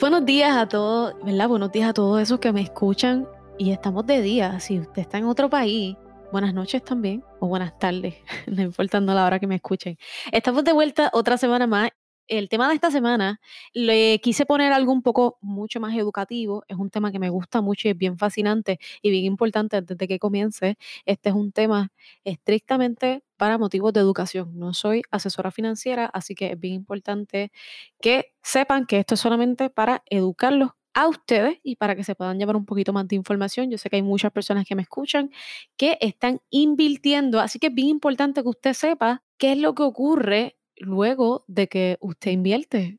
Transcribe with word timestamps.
Buenos 0.00 0.24
días 0.24 0.56
a 0.56 0.66
todos, 0.66 1.14
¿verdad? 1.22 1.48
Buenos 1.48 1.70
días 1.70 1.90
a 1.90 1.92
todos 1.92 2.20
esos 2.20 2.40
que 2.40 2.52
me 2.52 2.62
escuchan 2.62 3.28
y 3.58 3.70
estamos 3.70 4.04
de 4.06 4.22
día. 4.22 4.58
Si 4.58 4.80
usted 4.80 5.02
está 5.02 5.18
en 5.18 5.26
otro 5.26 5.48
país, 5.48 5.96
buenas 6.32 6.52
noches 6.52 6.82
también 6.82 7.22
o 7.38 7.46
buenas 7.46 7.78
tardes, 7.78 8.16
no 8.48 8.60
importando 8.62 9.14
la 9.14 9.24
hora 9.24 9.38
que 9.38 9.46
me 9.46 9.54
escuchen. 9.54 9.96
Estamos 10.32 10.64
de 10.64 10.72
vuelta 10.72 11.10
otra 11.12 11.38
semana 11.38 11.68
más 11.68 11.90
el 12.28 12.48
tema 12.48 12.68
de 12.68 12.74
esta 12.74 12.90
semana 12.90 13.40
le 13.72 14.20
quise 14.20 14.46
poner 14.46 14.72
algo 14.72 14.92
un 14.92 15.02
poco 15.02 15.38
mucho 15.40 15.80
más 15.80 15.96
educativo. 15.96 16.64
Es 16.68 16.76
un 16.76 16.90
tema 16.90 17.12
que 17.12 17.18
me 17.18 17.30
gusta 17.30 17.60
mucho 17.60 17.88
y 17.88 17.92
es 17.92 17.98
bien 17.98 18.18
fascinante 18.18 18.78
y 19.02 19.10
bien 19.10 19.24
importante 19.24 19.82
desde 19.82 20.08
que 20.08 20.18
comience. 20.18 20.76
Este 21.06 21.28
es 21.30 21.34
un 21.34 21.52
tema 21.52 21.92
estrictamente 22.24 23.22
para 23.36 23.58
motivos 23.58 23.92
de 23.92 24.00
educación. 24.00 24.58
No 24.58 24.74
soy 24.74 25.02
asesora 25.10 25.50
financiera, 25.50 26.06
así 26.06 26.34
que 26.34 26.52
es 26.52 26.60
bien 26.60 26.74
importante 26.74 27.52
que 28.00 28.32
sepan 28.42 28.86
que 28.86 28.98
esto 29.00 29.14
es 29.14 29.20
solamente 29.20 29.70
para 29.70 30.02
educarlos 30.06 30.70
a 30.94 31.08
ustedes 31.08 31.58
y 31.62 31.76
para 31.76 31.96
que 31.96 32.04
se 32.04 32.14
puedan 32.14 32.38
llevar 32.38 32.56
un 32.56 32.64
poquito 32.64 32.92
más 32.92 33.08
de 33.08 33.16
información. 33.16 33.70
Yo 33.70 33.78
sé 33.78 33.90
que 33.90 33.96
hay 33.96 34.02
muchas 34.02 34.30
personas 34.32 34.64
que 34.64 34.76
me 34.76 34.82
escuchan 34.82 35.30
que 35.76 35.98
están 36.00 36.40
invirtiendo, 36.50 37.40
así 37.40 37.58
que 37.58 37.66
es 37.68 37.74
bien 37.74 37.88
importante 37.88 38.42
que 38.42 38.48
usted 38.48 38.72
sepa 38.74 39.22
qué 39.36 39.52
es 39.52 39.58
lo 39.58 39.74
que 39.74 39.82
ocurre 39.82 40.56
luego 40.76 41.44
de 41.48 41.68
que 41.68 41.98
usted 42.00 42.30
invierte. 42.32 42.98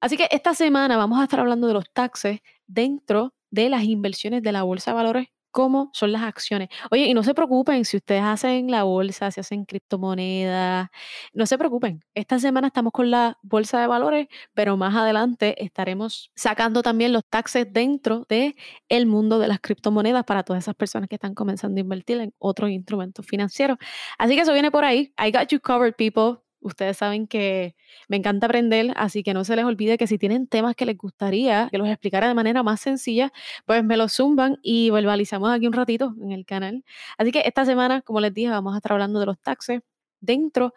Así 0.00 0.16
que 0.16 0.28
esta 0.30 0.54
semana 0.54 0.96
vamos 0.96 1.20
a 1.20 1.24
estar 1.24 1.40
hablando 1.40 1.66
de 1.66 1.74
los 1.74 1.92
taxes 1.92 2.40
dentro 2.66 3.34
de 3.50 3.68
las 3.68 3.84
inversiones 3.84 4.42
de 4.42 4.52
la 4.52 4.62
bolsa 4.62 4.92
de 4.92 4.96
valores 4.96 5.28
como 5.50 5.90
son 5.92 6.12
las 6.12 6.22
acciones. 6.22 6.68
Oye, 6.90 7.06
y 7.06 7.14
no 7.14 7.22
se 7.22 7.34
preocupen 7.34 7.84
si 7.84 7.96
ustedes 7.96 8.22
hacen 8.22 8.70
la 8.70 8.84
bolsa, 8.84 9.30
si 9.30 9.40
hacen 9.40 9.64
criptomonedas, 9.64 10.88
no 11.32 11.46
se 11.46 11.58
preocupen. 11.58 12.04
Esta 12.14 12.38
semana 12.38 12.68
estamos 12.68 12.92
con 12.92 13.10
la 13.10 13.38
bolsa 13.42 13.80
de 13.80 13.86
valores, 13.86 14.28
pero 14.54 14.76
más 14.76 14.94
adelante 14.94 15.62
estaremos 15.64 16.30
sacando 16.36 16.82
también 16.82 17.12
los 17.12 17.24
taxes 17.28 17.66
dentro 17.72 18.26
de 18.28 18.56
el 18.88 19.06
mundo 19.06 19.38
de 19.38 19.48
las 19.48 19.60
criptomonedas 19.60 20.24
para 20.24 20.42
todas 20.44 20.64
esas 20.64 20.74
personas 20.74 21.08
que 21.08 21.16
están 21.16 21.34
comenzando 21.34 21.78
a 21.78 21.80
invertir 21.80 22.20
en 22.20 22.34
otros 22.38 22.70
instrumentos 22.70 23.26
financieros. 23.26 23.78
Así 24.18 24.34
que 24.34 24.42
eso 24.42 24.52
viene 24.52 24.70
por 24.70 24.84
ahí. 24.84 25.12
I 25.18 25.32
got 25.32 25.48
you 25.48 25.60
covered, 25.60 25.94
people. 25.96 26.47
Ustedes 26.60 26.96
saben 26.96 27.26
que 27.28 27.74
me 28.08 28.16
encanta 28.16 28.46
aprender, 28.46 28.92
así 28.96 29.22
que 29.22 29.34
no 29.34 29.44
se 29.44 29.56
les 29.56 29.64
olvide 29.64 29.96
que 29.98 30.06
si 30.06 30.18
tienen 30.18 30.46
temas 30.48 30.74
que 30.74 30.86
les 30.86 30.96
gustaría 30.98 31.68
que 31.70 31.78
los 31.78 31.88
explicara 31.88 32.28
de 32.28 32.34
manera 32.34 32.62
más 32.62 32.80
sencilla, 32.80 33.32
pues 33.66 33.84
me 33.84 33.96
los 33.96 34.12
zumban 34.12 34.58
y 34.62 34.90
verbalizamos 34.90 35.50
aquí 35.50 35.66
un 35.66 35.72
ratito 35.72 36.14
en 36.20 36.32
el 36.32 36.44
canal. 36.46 36.84
Así 37.16 37.30
que 37.32 37.42
esta 37.44 37.64
semana, 37.64 38.02
como 38.02 38.20
les 38.20 38.34
dije, 38.34 38.50
vamos 38.50 38.74
a 38.74 38.78
estar 38.78 38.92
hablando 38.92 39.20
de 39.20 39.26
los 39.26 39.38
taxes 39.40 39.80
dentro 40.20 40.74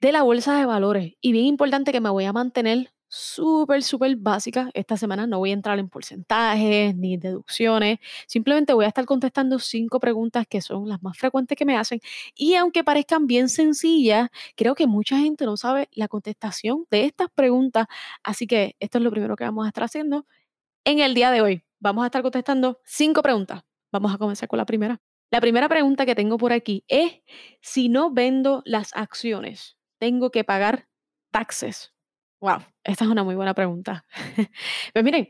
de 0.00 0.12
la 0.12 0.22
bolsa 0.22 0.58
de 0.58 0.66
valores. 0.66 1.14
Y 1.20 1.32
bien 1.32 1.46
importante 1.46 1.92
que 1.92 2.00
me 2.00 2.10
voy 2.10 2.24
a 2.24 2.32
mantener 2.32 2.90
súper, 3.08 3.82
súper 3.82 4.16
básica. 4.16 4.70
Esta 4.74 4.96
semana 4.96 5.26
no 5.26 5.38
voy 5.38 5.50
a 5.50 5.54
entrar 5.54 5.78
en 5.78 5.88
porcentajes 5.88 6.94
ni 6.96 7.16
deducciones. 7.16 7.98
Simplemente 8.26 8.72
voy 8.72 8.84
a 8.84 8.88
estar 8.88 9.04
contestando 9.04 9.58
cinco 9.58 10.00
preguntas 10.00 10.46
que 10.48 10.60
son 10.60 10.88
las 10.88 11.02
más 11.02 11.18
frecuentes 11.18 11.56
que 11.56 11.64
me 11.64 11.76
hacen. 11.76 12.00
Y 12.34 12.54
aunque 12.54 12.84
parezcan 12.84 13.26
bien 13.26 13.48
sencillas, 13.48 14.30
creo 14.56 14.74
que 14.74 14.86
mucha 14.86 15.18
gente 15.18 15.44
no 15.44 15.56
sabe 15.56 15.88
la 15.92 16.08
contestación 16.08 16.86
de 16.90 17.04
estas 17.04 17.28
preguntas. 17.34 17.86
Así 18.22 18.46
que 18.46 18.76
esto 18.80 18.98
es 18.98 19.04
lo 19.04 19.10
primero 19.10 19.36
que 19.36 19.44
vamos 19.44 19.64
a 19.64 19.68
estar 19.68 19.84
haciendo 19.84 20.26
en 20.84 21.00
el 21.00 21.14
día 21.14 21.30
de 21.30 21.40
hoy. 21.40 21.62
Vamos 21.80 22.04
a 22.04 22.06
estar 22.06 22.22
contestando 22.22 22.80
cinco 22.84 23.22
preguntas. 23.22 23.62
Vamos 23.92 24.14
a 24.14 24.18
comenzar 24.18 24.48
con 24.48 24.58
la 24.58 24.66
primera. 24.66 25.00
La 25.30 25.40
primera 25.40 25.68
pregunta 25.68 26.06
que 26.06 26.14
tengo 26.14 26.38
por 26.38 26.52
aquí 26.52 26.84
es, 26.88 27.20
si 27.60 27.88
no 27.88 28.12
vendo 28.12 28.62
las 28.64 28.94
acciones, 28.94 29.76
¿tengo 29.98 30.30
que 30.30 30.44
pagar 30.44 30.88
taxes? 31.32 31.95
Wow, 32.42 32.58
esta 32.84 33.04
es 33.04 33.10
una 33.10 33.24
muy 33.24 33.34
buena 33.34 33.54
pregunta. 33.54 34.04
pues 34.92 35.04
miren, 35.04 35.28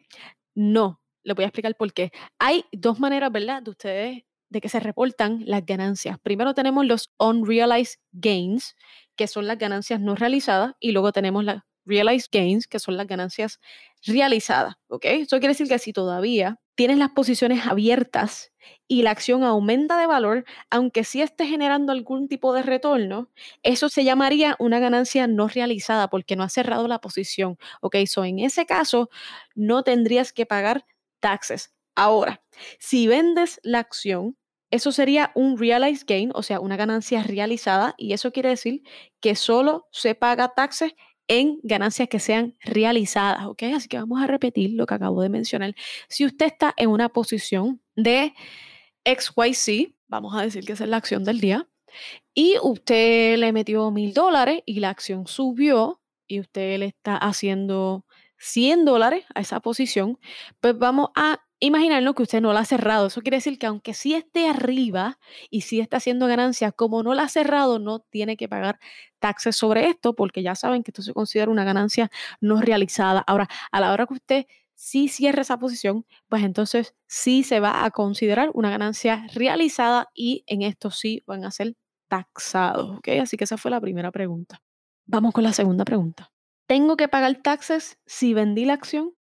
no, 0.55 1.01
le 1.23 1.35
voy 1.35 1.45
a 1.45 1.49
explicar 1.49 1.77
por 1.77 1.93
qué. 1.93 2.11
Hay 2.39 2.65
dos 2.73 2.99
maneras, 2.99 3.31
¿verdad?, 3.31 3.63
de 3.63 3.71
ustedes, 3.71 4.23
de 4.49 4.61
que 4.61 4.69
se 4.69 4.81
reportan 4.81 5.43
las 5.47 5.65
ganancias. 5.65 6.19
Primero 6.21 6.55
tenemos 6.55 6.85
los 6.87 7.13
unrealized 7.19 7.99
gains, 8.13 8.75
que 9.17 9.27
son 9.29 9.47
las 9.47 9.59
ganancias 9.59 10.01
no 10.01 10.15
realizadas, 10.17 10.75
y 10.81 10.93
luego 10.93 11.13
tenemos 11.13 11.45
las 11.45 11.63
realized 11.85 12.29
gains, 12.33 12.67
que 12.67 12.81
son 12.81 12.97
las 12.97 13.07
ganancias 13.07 13.61
realizadas, 14.05 14.75
¿ok? 14.89 15.05
Eso 15.07 15.39
quiere 15.39 15.49
decir 15.53 15.69
que 15.69 15.79
si 15.79 15.93
todavía 15.93 16.59
tienes 16.77 16.99
las 16.99 17.11
posiciones 17.11 17.67
abiertas 17.67 18.53
y 18.87 19.03
la 19.03 19.11
acción 19.11 19.43
aumenta 19.43 19.99
de 19.99 20.07
valor, 20.07 20.45
aunque 20.71 21.05
sí 21.05 21.23
esté 21.23 21.47
generando 21.47 21.93
algún 21.93 22.29
tipo 22.29 22.53
de 22.53 22.63
retorno, 22.63 23.31
eso 23.63 23.89
se 23.89 24.05
llamaría 24.05 24.57
una 24.59 24.79
ganancia 24.79 25.27
no 25.27 25.49
realizada 25.49 26.09
porque 26.09 26.37
no 26.37 26.45
ha 26.45 26.49
cerrado 26.49 26.87
la 26.87 27.01
posición. 27.01 27.59
Ok, 27.81 27.97
so 28.07 28.25
en 28.25 28.39
ese 28.39 28.67
caso 28.67 29.11
no 29.55 29.83
tendrías 29.83 30.33
que 30.33 30.47
pagar 30.47 30.85
taxes. 31.21 31.75
Ahora, 31.97 32.43
si 32.79 33.07
vendes 33.07 33.59
la 33.65 33.81
acción, 33.81 34.37
eso 34.71 34.93
sería 34.93 35.33
un 35.35 35.59
realized 35.59 36.07
gain, 36.07 36.31
o 36.35 36.43
sea, 36.43 36.61
una 36.61 36.77
ganancia 36.77 37.23
realizada, 37.23 37.95
y 37.97 38.13
eso 38.13 38.33
quiere 38.33 38.51
decir 38.51 38.83
que 39.21 39.35
solo 39.35 39.89
se 39.93 40.15
paga 40.15 40.55
taxes 40.55 40.93
en 41.29 41.59
ganancias 41.63 42.09
que 42.09 42.21
sean 42.21 42.57
realizadas, 42.61 43.47
¿ok? 43.47 43.65
Así 43.75 43.89
que 43.89 43.99
vamos 43.99 44.23
a 44.23 44.27
repetir 44.27 44.71
lo 44.71 44.87
que 44.87 44.95
acabo 44.95 45.23
de 45.23 45.29
mencionar. 45.29 45.75
Si 46.09 46.25
usted 46.25 46.47
está 46.47 46.75
en 46.77 46.91
una 46.91 47.09
posición 47.09 47.81
de 47.97 48.35
XYZ, 49.05 49.93
vamos 50.09 50.35
a 50.35 50.43
decir 50.43 50.65
que 50.65 50.73
esa 50.73 50.85
es 50.85 50.91
la 50.91 50.99
acción 50.99 51.25
del 51.25 51.41
día, 51.41 51.69
y 52.35 52.57
usted 52.63 53.39
le 53.39 53.53
metió 53.53 53.91
mil 53.91 54.13
dólares 54.13 54.63
y 54.67 54.81
la 54.81 54.91
acción 54.91 55.27
subió 55.27 56.01
y 56.27 56.41
usted 56.41 56.79
le 56.79 56.87
está 56.87 57.17
haciendo 57.17 58.05
100 58.39 58.85
dólares 58.85 59.25
a 59.35 59.41
esa 59.41 59.61
posición, 59.61 60.19
pues 60.61 60.77
vamos 60.79 61.09
a 61.15 61.46
imaginarnos 61.59 62.15
que 62.15 62.23
usted 62.23 62.41
no 62.41 62.53
la 62.53 62.61
ha 62.61 62.65
cerrado. 62.65 63.07
Eso 63.07 63.23
quiere 63.23 63.39
decir 63.39 63.59
que 63.59 63.67
aunque 63.67 63.95
sí 63.95 64.15
esté 64.15 64.49
arriba 64.49 65.19
y 65.51 65.63
sí 65.63 65.81
está 65.81 65.99
haciendo 65.99 66.27
ganancias, 66.27 66.73
como 66.75 67.03
no 67.03 67.15
la 67.15 67.25
ha 67.25 67.29
cerrado, 67.29 67.79
no 67.79 68.01
tiene 68.01 68.37
que 68.37 68.49
pagar 68.49 68.79
taxes 69.19 69.57
sobre 69.57 69.89
esto, 69.89 70.15
porque 70.15 70.43
ya 70.43 70.55
saben 70.55 70.83
que 70.83 70.91
esto 70.91 71.03
se 71.03 71.15
considera 71.15 71.51
una 71.51 71.65
ganancia 71.65 72.11
no 72.41 72.61
realizada. 72.61 73.25
Ahora, 73.27 73.49
a 73.73 73.81
la 73.81 73.93
hora 73.93 74.07
que 74.07 74.15
usted 74.15 74.47
sí 74.75 75.09
cierre 75.09 75.43
esa 75.43 75.59
posición, 75.59 76.07
pues 76.29 76.45
entonces 76.45 76.95
sí 77.07 77.43
se 77.43 77.61
va 77.61 77.85
a 77.85 77.91
considerar 77.91 78.51
una 78.55 78.71
ganancia 78.71 79.27
realizada 79.35 80.11
y 80.15 80.45
en 80.47 80.63
esto 80.63 80.91
sí 80.91 81.23
van 81.27 81.45
a 81.45 81.51
ser 81.51 81.75
taxados. 82.09 82.99
¿ok? 82.99 83.09
Así 83.23 83.37
que 83.37 83.45
esa 83.45 83.57
fue 83.57 83.71
la 83.71 83.81
primera 83.81 84.13
pregunta. 84.13 84.63
Vamos 85.07 85.33
con 85.33 85.45
la 85.45 85.53
segunda 85.53 85.85
pregunta. 85.85 86.31
¿Tengo 86.67 86.97
que 86.97 87.09
pagar 87.09 87.37
taxes 87.43 87.99
si 88.07 88.35
vendí 88.35 88.65
la 88.65 88.75
acción? 88.75 89.16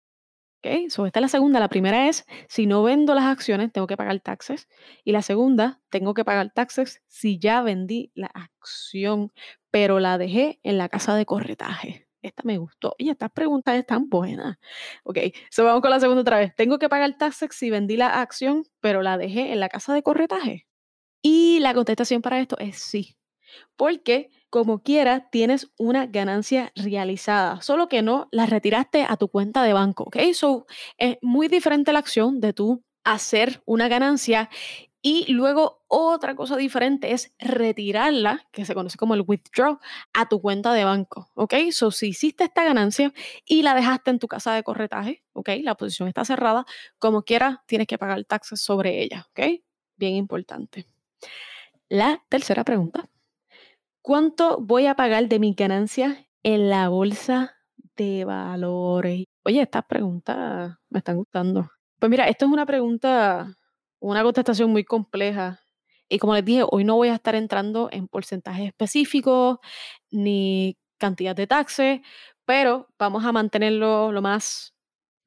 ¿Ok? 0.65 0.91
So, 0.91 1.07
esta 1.07 1.19
es 1.19 1.23
la 1.23 1.29
segunda. 1.29 1.59
La 1.59 1.69
primera 1.69 2.09
es, 2.09 2.25
si 2.49 2.67
no 2.67 2.85
vendo 2.85 3.15
las 3.15 3.25
acciones, 3.25 3.73
tengo 3.73 3.89
que 3.89 3.97
pagar 3.97 4.21
taxes. 4.21 4.69
Y 5.05 5.11
la 5.11 5.23
segunda, 5.23 5.81
tengo 5.91 6.15
que 6.15 6.25
pagar 6.25 6.53
taxes 6.53 7.03
si 7.09 7.39
ya 7.39 7.63
vendí 7.63 8.13
la 8.15 8.29
acción, 8.29 9.33
pero 9.73 9.99
la 9.99 10.19
dejé 10.19 10.61
en 10.63 10.79
la 10.79 10.89
casa 10.89 11.17
de 11.17 11.27
corretaje. 11.27 12.07
Esta 12.23 12.45
me 12.45 12.59
gustó. 12.59 12.95
Y 12.97 13.11
estas 13.11 13.33
preguntas 13.33 13.75
están 13.77 14.09
buenas. 14.09 14.59
Ok, 15.03 15.19
so 15.51 15.65
vamos 15.65 15.83
con 15.83 15.91
la 15.91 15.99
segunda 15.99 16.21
otra 16.21 16.39
vez. 16.39 16.55
¿Tengo 16.55 16.79
que 16.79 16.89
pagar 16.89 17.19
taxes 17.19 17.51
si 17.53 17.71
vendí 17.71 17.97
la 17.97 18.21
acción, 18.21 18.65
pero 18.81 19.03
la 19.03 19.19
dejé 19.19 19.53
en 19.53 19.59
la 19.59 19.69
casa 19.69 19.93
de 19.93 20.05
corretaje? 20.05 20.69
Y 21.23 21.59
la 21.59 21.75
contestación 21.75 22.23
para 22.23 22.39
esto 22.39 22.57
es 22.59 22.79
sí. 22.79 23.17
Porque 23.77 24.31
como 24.53 24.83
quiera, 24.83 25.31
tienes 25.31 25.73
una 25.79 26.05
ganancia 26.05 26.73
realizada, 26.77 27.63
solo 27.63 27.89
que 27.89 28.03
no 28.03 28.29
la 28.33 28.45
retiraste 28.45 29.07
a 29.09 29.17
tu 29.17 29.29
cuenta 29.29 29.63
de 29.63 29.73
banco, 29.73 30.05
¿ok? 30.05 30.19
So, 30.35 30.67
es 30.99 31.17
muy 31.23 31.49
diferente 31.49 31.91
la 31.95 32.01
acción 32.01 32.39
de 32.39 32.53
tú 32.53 32.85
hacer 33.03 33.63
una 33.65 33.89
ganancia 33.89 34.51
y 35.01 35.33
luego 35.33 35.83
otra 35.89 36.35
cosa 36.35 36.59
diferente 36.59 37.15
es 37.15 37.33
retirarla, 37.39 38.47
que 38.53 38.67
se 38.67 38.75
conoce 38.75 38.99
como 38.99 39.15
el 39.15 39.25
withdraw, 39.27 39.79
a 40.13 40.29
tu 40.29 40.43
cuenta 40.43 40.75
de 40.75 40.85
banco, 40.85 41.31
¿ok? 41.33 41.55
So, 41.71 41.91
si 41.91 42.09
hiciste 42.09 42.45
esta 42.45 42.63
ganancia 42.63 43.11
y 43.47 43.63
la 43.63 43.75
dejaste 43.75 44.11
en 44.11 44.19
tu 44.19 44.29
casa 44.29 44.53
de 44.53 44.63
corretaje, 44.63 45.25
¿ok? 45.33 45.49
La 45.63 45.77
posición 45.77 46.09
está 46.09 46.27
cerrada, 46.27 46.67
como 46.99 47.23
quiera, 47.23 47.65
tienes 47.65 47.87
que 47.87 47.97
pagar 47.97 48.23
taxes 48.25 48.61
sobre 48.61 49.03
ella, 49.03 49.27
¿ok? 49.31 49.63
Bien 49.97 50.15
importante. 50.15 50.85
La 51.89 52.23
tercera 52.29 52.65
pregunta 52.65 53.09
¿Cuánto 54.03 54.59
voy 54.61 54.87
a 54.87 54.97
pagar 54.97 55.29
de 55.29 55.39
mi 55.39 55.55
ganancia 55.55 56.27
en 56.43 56.69
la 56.69 56.89
bolsa 56.89 57.55
de 57.97 58.25
valores? 58.25 59.27
Oye, 59.45 59.63
estas 59.63 59.85
preguntas 59.85 60.75
me 60.91 60.99
están 60.99 61.17
gustando. 61.19 61.71
Pues 62.01 62.11
mira, 62.11 62.27
esto 62.27 62.47
es 62.47 62.51
una 62.51 62.67
pregunta, 62.67 63.57
una 64.01 64.25
contestación 64.25 64.73
muy 64.73 64.83
compleja. 64.83 65.61
Y 66.09 66.19
como 66.19 66.35
les 66.35 66.45
dije, 66.45 66.65
hoy 66.69 66.83
no 66.83 66.97
voy 66.97 67.11
a 67.11 67.15
estar 67.15 67.37
entrando 67.37 67.91
en 67.93 68.09
porcentajes 68.09 68.67
específicos 68.67 69.59
ni 70.11 70.77
cantidad 70.99 71.37
de 71.37 71.47
taxes, 71.47 72.01
pero 72.45 72.89
vamos 72.99 73.25
a 73.25 73.31
mantenerlo 73.31 74.11
lo 74.11 74.21
más 74.21 74.75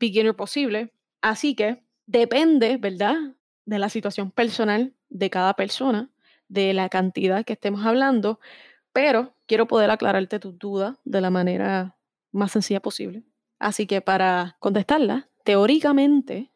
beginner 0.02 0.36
posible. 0.36 0.92
Así 1.22 1.56
que 1.56 1.82
depende, 2.08 2.76
¿verdad? 2.76 3.16
De 3.64 3.80
la 3.80 3.88
situación 3.88 4.32
personal 4.32 4.94
de 5.08 5.30
cada 5.30 5.54
persona 5.54 6.12
de 6.48 6.74
la 6.74 6.90
cantidad 6.90 7.46
que 7.46 7.54
estemos 7.54 7.86
hablando, 7.86 8.40
pero 8.94 9.36
quiero 9.46 9.68
poder 9.68 9.92
aclararte 9.92 10.40
tus 10.40 10.58
dudas 10.58 10.98
de 11.04 11.22
la 11.22 11.30
manera 11.30 11.98
más 12.32 12.52
sencilla 12.52 12.82
posible. 12.82 13.24
Así 13.60 13.88
que 13.88 14.02
para 14.02 14.58
contestarla, 14.60 15.30
teóricamente. 15.44 16.52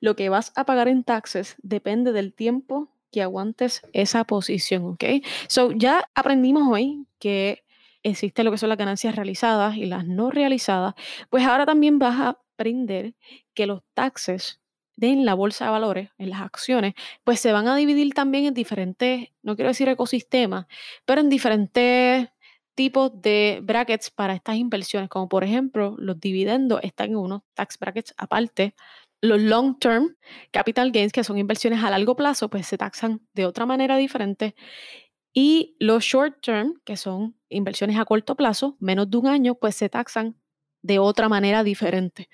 Lo 0.00 0.16
que 0.16 0.28
vas 0.28 0.52
a 0.56 0.64
pagar 0.64 0.88
en 0.88 1.04
taxes 1.04 1.56
depende 1.62 2.12
del 2.12 2.32
tiempo 2.32 2.90
que 3.10 3.22
aguantes 3.22 3.82
esa 3.92 4.24
posición, 4.24 4.84
¿ok? 4.84 5.04
So, 5.48 5.72
ya 5.72 6.08
aprendimos 6.14 6.68
hoy 6.68 7.06
que 7.18 7.64
existe 8.02 8.44
lo 8.44 8.50
que 8.50 8.58
son 8.58 8.68
las 8.68 8.78
ganancias 8.78 9.16
realizadas 9.16 9.76
y 9.76 9.86
las 9.86 10.06
no 10.06 10.30
realizadas, 10.30 10.94
pues 11.28 11.44
ahora 11.44 11.66
también 11.66 11.98
vas 11.98 12.18
a 12.20 12.28
aprender 12.28 13.14
que 13.54 13.66
los 13.66 13.82
taxes 13.94 14.60
en 15.00 15.24
la 15.24 15.34
bolsa 15.34 15.66
de 15.66 15.70
valores, 15.70 16.10
en 16.18 16.30
las 16.30 16.40
acciones, 16.42 16.94
pues 17.24 17.40
se 17.40 17.52
van 17.52 17.68
a 17.68 17.76
dividir 17.76 18.12
también 18.14 18.46
en 18.46 18.54
diferentes, 18.54 19.28
no 19.42 19.56
quiero 19.56 19.68
decir 19.70 19.88
ecosistemas, 19.88 20.66
pero 21.04 21.20
en 21.20 21.28
diferentes 21.28 22.28
tipos 22.74 23.20
de 23.20 23.60
brackets 23.62 24.10
para 24.10 24.34
estas 24.34 24.56
inversiones, 24.56 25.08
como 25.10 25.28
por 25.28 25.44
ejemplo 25.44 25.96
los 25.98 26.18
dividendos 26.20 26.80
están 26.82 27.10
en 27.10 27.16
unos 27.16 27.42
tax 27.54 27.78
brackets 27.78 28.14
aparte, 28.16 28.74
los 29.20 29.40
long 29.40 29.78
term 29.78 30.16
capital 30.50 30.90
gains, 30.92 31.12
que 31.12 31.24
son 31.24 31.38
inversiones 31.38 31.82
a 31.84 31.90
largo 31.90 32.16
plazo, 32.16 32.48
pues 32.48 32.66
se 32.66 32.78
taxan 32.78 33.20
de 33.34 33.46
otra 33.46 33.66
manera 33.66 33.96
diferente. 33.96 34.54
Y 35.32 35.76
los 35.78 36.04
short 36.04 36.40
term, 36.42 36.80
que 36.84 36.96
son 36.96 37.36
inversiones 37.48 37.98
a 37.98 38.04
corto 38.04 38.36
plazo, 38.36 38.76
menos 38.80 39.10
de 39.10 39.18
un 39.18 39.26
año, 39.28 39.54
pues 39.56 39.76
se 39.76 39.88
taxan 39.88 40.36
de 40.82 40.98
otra 40.98 41.28
manera 41.28 41.62
diferente. 41.64 42.28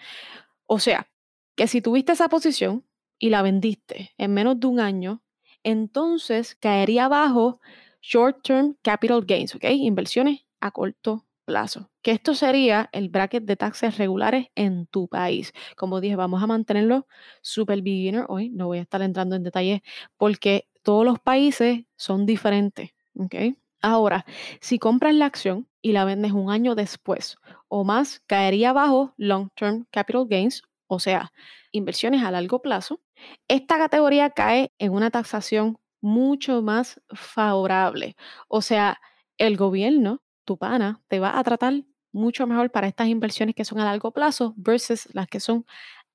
O 0.67 0.79
sea, 0.81 1.09
que 1.57 1.67
si 1.67 1.81
tuviste 1.81 2.13
esa 2.13 2.29
posición 2.29 2.85
y 3.19 3.31
la 3.31 3.43
vendiste 3.43 4.13
en 4.19 4.35
menos 4.35 4.61
de 4.61 4.67
un 4.67 4.81
año, 4.81 5.23
entonces 5.65 6.55
caería 6.55 7.09
bajo 7.09 7.61
short 8.01 8.43
term 8.43 8.77
capital 8.83 9.25
gains, 9.27 9.55
¿ok? 9.55 9.65
Inversiones 9.65 10.47
a 10.61 10.71
corto 10.71 11.27
plazo. 11.45 11.91
Que 12.03 12.13
esto 12.13 12.35
sería 12.35 12.89
el 12.93 13.09
bracket 13.09 13.45
de 13.45 13.57
taxes 13.57 13.97
regulares 13.97 14.49
en 14.55 14.87
tu 14.87 15.09
país. 15.09 15.53
Como 15.77 16.01
dije, 16.01 16.17
vamos 16.17 16.43
a 16.43 16.47
mantenerlo 16.47 17.07
super 17.41 17.81
beginner 17.83 18.27
hoy. 18.29 18.51
No 18.51 18.67
voy 18.67 18.79
a 18.79 18.83
estar 18.83 19.01
entrando 19.03 19.35
en 19.37 19.43
detalles 19.43 19.81
porque 20.17 20.69
todos 20.83 21.05
los 21.05 21.19
países 21.19 21.85
son 21.97 22.27
diferentes. 22.27 22.91
¿ok? 23.15 23.35
Ahora, 23.81 24.27
si 24.61 24.79
compras 24.79 25.15
la 25.15 25.27
acción 25.27 25.69
y 25.81 25.93
la 25.93 26.05
vendes 26.05 26.33
un 26.33 26.51
año 26.51 26.75
después 26.75 27.39
o 27.69 27.85
más, 27.85 28.21
caería 28.27 28.73
bajo 28.73 29.15
long 29.17 29.49
term 29.55 29.87
capital 29.91 30.27
gains, 30.29 30.63
o 30.87 30.99
sea, 31.01 31.33
inversiones 31.73 32.23
a 32.23 32.31
largo 32.31 32.63
plazo. 32.63 33.01
Esta 33.49 33.79
categoría 33.79 34.31
cae 34.31 34.73
en 34.79 34.93
una 34.93 35.11
taxación 35.11 35.79
mucho 36.01 36.63
más 36.63 37.01
favorable. 37.09 38.17
O 38.49 38.63
sea, 38.63 39.01
el 39.39 39.57
gobierno 39.57 40.23
tu 40.45 40.57
pana 40.57 41.03
te 41.09 41.19
va 41.19 41.39
a 41.39 41.45
tratar 41.45 41.83
mucho 42.13 42.47
mejor 42.47 42.71
para 42.71 42.87
estas 42.89 43.09
inversiones 43.09 43.55
que 43.55 43.65
son 43.65 43.81
a 43.81 43.85
largo 43.85 44.13
plazo 44.13 44.55
versus 44.57 45.09
las 45.13 45.27
que 45.27 45.41
son 45.41 45.67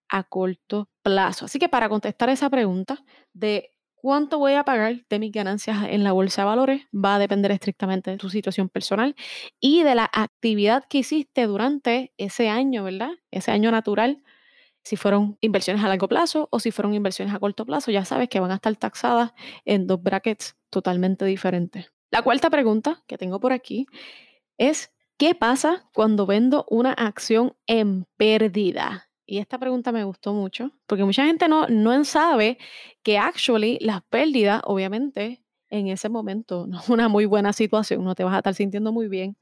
a 0.09 0.23
corto 0.23 0.89
plazo. 1.03 1.45
Así 1.45 1.59
que 1.59 1.69
para 1.69 1.89
contestar 1.89 2.29
esa 2.29 2.49
pregunta 2.49 3.03
de 3.33 3.71
cuánto 3.95 4.39
voy 4.39 4.53
a 4.53 4.63
pagar 4.63 5.05
de 5.09 5.19
mis 5.19 5.31
ganancias 5.31 5.77
en 5.87 6.03
la 6.03 6.11
bolsa 6.11 6.41
de 6.41 6.47
valores 6.47 6.81
va 6.93 7.15
a 7.15 7.19
depender 7.19 7.51
estrictamente 7.51 8.11
de 8.11 8.17
tu 8.17 8.29
situación 8.29 8.67
personal 8.67 9.15
y 9.59 9.83
de 9.83 9.95
la 9.95 10.09
actividad 10.11 10.85
que 10.89 10.99
hiciste 10.99 11.45
durante 11.45 12.13
ese 12.17 12.49
año, 12.49 12.83
¿verdad? 12.83 13.11
Ese 13.29 13.51
año 13.51 13.71
natural. 13.71 14.23
Si 14.83 14.95
fueron 14.95 15.37
inversiones 15.41 15.83
a 15.83 15.87
largo 15.87 16.07
plazo 16.07 16.47
o 16.51 16.59
si 16.59 16.71
fueron 16.71 16.93
inversiones 16.93 17.33
a 17.33 17.39
corto 17.39 17.65
plazo, 17.65 17.91
ya 17.91 18.05
sabes 18.05 18.29
que 18.29 18.39
van 18.39 18.51
a 18.51 18.55
estar 18.55 18.75
taxadas 18.75 19.33
en 19.65 19.87
dos 19.87 20.01
brackets 20.01 20.55
totalmente 20.69 21.25
diferentes. 21.25 21.91
La 22.11 22.23
cuarta 22.23 22.49
pregunta 22.49 23.03
que 23.07 23.17
tengo 23.17 23.39
por 23.39 23.53
aquí 23.53 23.85
es, 24.57 24.91
¿qué 25.17 25.35
pasa 25.35 25.89
cuando 25.93 26.25
vendo 26.25 26.65
una 26.69 26.93
acción 26.93 27.55
en 27.67 28.05
pérdida? 28.17 29.09
Y 29.25 29.37
esta 29.37 29.57
pregunta 29.57 29.91
me 29.91 30.03
gustó 30.03 30.33
mucho, 30.33 30.71
porque 30.87 31.05
mucha 31.05 31.25
gente 31.25 31.47
no, 31.47 31.67
no 31.67 32.03
sabe 32.03 32.57
que 33.01 33.17
actually 33.17 33.77
las 33.79 34.01
pérdidas, 34.03 34.61
obviamente, 34.65 35.41
en 35.69 35.87
ese 35.87 36.09
momento 36.09 36.67
no 36.69 36.79
es 36.79 36.89
una 36.89 37.07
muy 37.07 37.25
buena 37.25 37.53
situación, 37.53 38.03
no 38.03 38.13
te 38.15 38.23
vas 38.23 38.33
a 38.33 38.37
estar 38.39 38.53
sintiendo 38.55 38.91
muy 38.91 39.07
bien. 39.07 39.37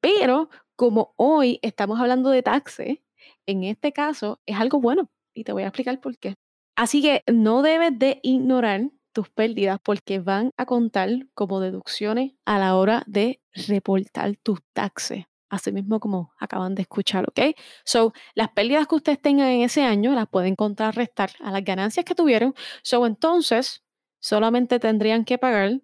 Pero 0.00 0.50
como 0.76 1.14
hoy 1.16 1.58
estamos 1.62 2.00
hablando 2.00 2.30
de 2.30 2.42
taxes, 2.42 2.98
en 3.46 3.64
este 3.64 3.92
caso 3.92 4.40
es 4.46 4.58
algo 4.58 4.80
bueno 4.80 5.10
y 5.34 5.44
te 5.44 5.52
voy 5.52 5.64
a 5.64 5.68
explicar 5.68 6.00
por 6.00 6.18
qué. 6.18 6.34
Así 6.76 7.00
que 7.02 7.22
no 7.26 7.62
debes 7.62 7.98
de 7.98 8.20
ignorar 8.22 8.90
tus 9.12 9.30
pérdidas 9.30 9.78
porque 9.82 10.18
van 10.18 10.50
a 10.58 10.66
contar 10.66 11.08
como 11.34 11.60
deducciones 11.60 12.32
a 12.44 12.58
la 12.58 12.76
hora 12.76 13.02
de 13.06 13.40
reportar 13.54 14.36
tus 14.42 14.60
taxes. 14.74 15.24
Así 15.48 15.72
mismo 15.72 16.00
como 16.00 16.32
acaban 16.38 16.74
de 16.74 16.82
escuchar, 16.82 17.24
¿ok? 17.28 17.56
So, 17.84 18.12
las 18.34 18.50
pérdidas 18.50 18.86
que 18.86 18.96
ustedes 18.96 19.22
tengan 19.22 19.48
en 19.48 19.62
ese 19.62 19.84
año 19.84 20.12
las 20.14 20.28
pueden 20.28 20.54
contrarrestar 20.54 21.30
a 21.40 21.50
las 21.50 21.64
ganancias 21.64 22.04
que 22.04 22.14
tuvieron. 22.14 22.54
So, 22.82 23.06
entonces, 23.06 23.84
solamente 24.20 24.80
tendrían 24.80 25.24
que 25.24 25.38
pagar 25.38 25.80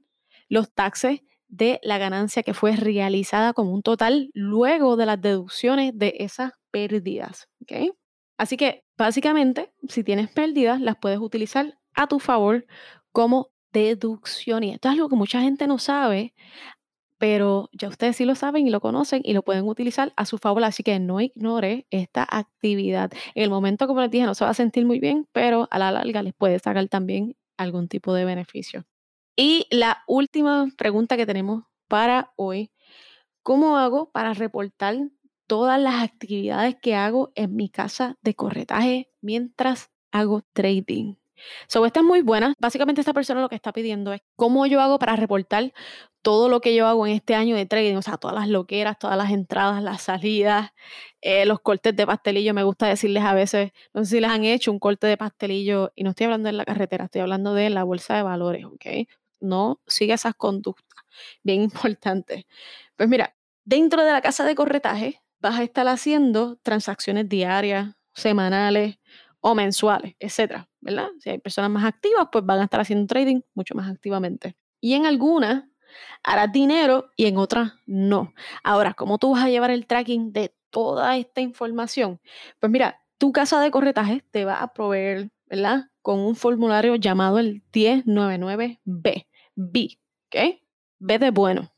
los 0.49 0.71
taxes 0.73 1.23
de 1.53 1.79
la 1.83 1.99
ganancia 1.99 2.43
que 2.43 2.55
fue 2.55 2.75
realizada 2.77 3.53
como 3.53 3.75
un 3.75 3.83
total 3.83 4.31
luego 4.33 4.97
de 4.97 5.07
las 5.07 5.21
deducciones 5.21 5.93
de 5.95 6.15
esas 6.19 6.53
pérdidas. 6.71 7.47
Así 8.39 8.57
que, 8.57 8.85
básicamente, 8.97 9.71
si 9.87 10.03
tienes 10.03 10.31
pérdidas, 10.31 10.81
las 10.81 10.97
puedes 10.97 11.19
utilizar 11.19 11.79
a 11.95 12.07
tu 12.07 12.19
favor 12.21 12.67
como 13.13 13.51
deducción. 13.71 14.65
Y 14.65 14.71
esto 14.71 14.89
es 14.89 14.95
algo 14.95 15.11
que 15.11 15.17
mucha 15.17 15.43
gente 15.43 15.67
no 15.67 15.79
sabe, 15.79 16.35
pero 17.19 17.69
ya 17.73 17.89
ustedes 17.89 18.17
sí 18.17 18.25
lo 18.25 18.35
saben 18.35 18.67
y 18.67 18.71
lo 18.71 18.81
conocen 18.81 19.21
y 19.23 19.35
lo 19.35 19.43
pueden 19.43 19.69
utilizar 19.69 20.15
a 20.17 20.25
su 20.25 20.39
favor. 20.39 20.65
Así 20.65 20.83
que 20.83 20.99
no 21.01 21.21
ignore 21.21 21.87
esta 21.91 22.27
actividad. 22.29 23.13
En 23.35 23.45
el 23.45 23.51
momento, 23.51 23.87
como 23.87 24.01
les 24.01 24.11
dije, 24.11 24.25
no 24.25 24.35
se 24.35 24.45
va 24.45 24.51
a 24.53 24.55
sentir 24.55 24.87
muy 24.87 25.01
bien, 25.01 25.29
pero 25.33 25.69
a 25.71 25.79
la 25.79 25.93
larga 25.93 26.23
les 26.23 26.33
puede 26.33 26.59
sacar 26.59 26.89
también 26.89 27.37
algún 27.59 27.89
tipo 27.89 28.15
de 28.15 28.25
beneficio. 28.25 28.87
Y 29.37 29.67
la 29.71 30.03
última 30.07 30.67
pregunta 30.77 31.17
que 31.17 31.27
tenemos 31.27 31.65
para 31.89 32.33
hoy, 32.37 32.71
¿cómo 33.43 33.79
hago 33.79 34.11
para 34.13 34.35
reportar 34.35 34.97
todas 35.47 35.81
las 35.81 36.03
actividades 36.03 36.77
que 36.83 36.95
hago 36.95 37.33
en 37.35 37.57
mi 37.57 37.71
casa 37.71 38.17
de 38.23 38.35
corretaje 38.35 39.11
mientras 39.23 39.91
hago 40.13 40.43
trading? 40.53 41.17
So, 41.67 41.85
esta 41.87 42.01
es 42.01 42.07
muy 42.07 42.23
buena. 42.23 42.55
Básicamente 42.61 43.01
esta 43.01 43.15
persona 43.15 43.41
lo 43.41 43.49
que 43.49 43.57
está 43.57 43.73
pidiendo 43.73 44.13
es 44.13 44.21
cómo 44.37 44.67
yo 44.67 44.81
hago 44.81 44.99
para 44.99 45.17
reportar 45.17 45.73
todo 46.23 46.49
lo 46.49 46.61
que 46.61 46.75
yo 46.75 46.87
hago 46.87 47.07
en 47.07 47.15
este 47.15 47.35
año 47.35 47.57
de 47.57 47.67
trading, 47.67 47.97
o 47.97 48.03
sea, 48.03 48.17
todas 48.17 48.37
las 48.37 48.49
loqueras, 48.49 48.99
todas 48.99 49.17
las 49.17 49.31
entradas, 49.33 49.83
las 49.83 50.03
salidas, 50.03 50.71
eh, 51.21 51.47
los 51.47 51.61
cortes 51.61 51.97
de 51.97 52.07
pastelillo. 52.07 52.55
Me 52.55 52.63
gusta 52.63 52.87
decirles 52.87 53.25
a 53.25 53.35
veces, 53.35 53.73
no 53.93 54.05
sé 54.05 54.11
si 54.17 54.21
les 54.21 54.31
han 54.31 54.45
hecho 54.45 54.71
un 54.71 54.79
corte 54.79 55.07
de 55.09 55.17
pastelillo, 55.17 55.93
y 55.97 56.05
no 56.05 56.11
estoy 56.11 56.27
hablando 56.27 56.47
de 56.49 56.53
la 56.53 56.65
carretera, 56.65 57.07
estoy 57.07 57.23
hablando 57.23 57.55
de 57.55 57.71
la 57.71 57.83
bolsa 57.85 58.17
de 58.17 58.23
valores, 58.23 58.65
¿ok? 58.67 58.87
No 59.43 59.81
sigue 59.87 60.15
esas 60.15 60.35
conductas, 60.35 61.05
bien 61.43 61.63
importantes. 61.63 62.45
Pues 62.97 63.09
mira, 63.09 63.37
dentro 63.65 64.05
de 64.05 64.13
la 64.13 64.23
casa 64.23 64.45
de 64.45 64.55
corretaje 64.55 65.23
vas 65.41 65.59
a 65.59 65.63
estar 65.63 65.89
haciendo 65.89 66.57
transacciones 66.63 67.29
diarias, 67.29 67.95
semanales, 68.15 68.99
o 69.43 69.55
mensuales, 69.55 70.15
etcétera, 70.21 70.69
¿verdad? 70.81 71.09
Si 71.19 71.29
hay 71.29 71.39
personas 71.39 71.71
más 71.71 71.85
activas, 71.85 72.29
pues 72.31 72.47
van 72.47 72.61
a 72.61 72.65
estar 72.65 72.81
haciendo 72.81 73.07
trading 73.07 73.41
mucho 73.55 73.75
más 73.75 73.91
activamente. 73.91 74.57
Y 74.81 74.95
en 74.95 75.05
algunas 75.05 75.65
harás 76.23 76.53
dinero 76.53 77.11
y 77.17 77.27
en 77.27 77.37
otras 77.37 77.73
no. 77.85 78.33
Ahora, 78.63 78.95
¿cómo 78.95 79.19
tú 79.19 79.33
vas 79.33 79.45
a 79.45 79.49
llevar 79.49 79.73
el 79.73 79.87
tracking 79.87 80.33
de 80.33 80.55
toda 80.71 81.17
esta 81.17 81.41
información? 81.41 82.21
Pues 82.61 82.71
mira, 82.71 83.03
tu 83.19 83.33
casa 83.33 83.61
de 83.61 83.73
corretaje 83.73 84.25
te 84.31 84.45
va 84.45 84.63
a 84.63 84.73
proveer, 84.73 85.31
¿verdad? 85.47 85.91
Con 86.03 86.21
un 86.21 86.37
formulario 86.37 86.95
llamado 86.95 87.41
el 87.41 87.63
1099B, 87.73 89.27
B, 89.57 89.99
¿ok? 90.29 90.61
B 90.99 91.19
de 91.19 91.31
bueno. 91.31 91.73